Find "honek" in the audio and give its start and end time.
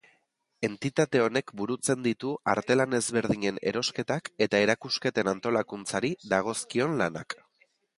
1.25-1.53